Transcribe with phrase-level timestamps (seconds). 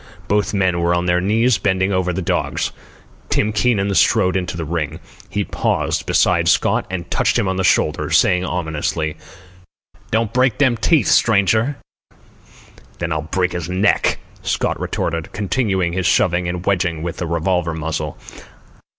[0.27, 2.71] Both men were on their knees, bending over the dogs.
[3.29, 4.99] Tim Keenan strode into the ring.
[5.29, 9.15] He paused beside Scott and touched him on the shoulder, saying ominously:
[10.09, 11.77] "Don't break them teeth, stranger."
[12.97, 17.75] "Then I'll break his neck," Scott retorted, continuing his shoving and wedging with the revolver
[17.75, 18.17] muzzle.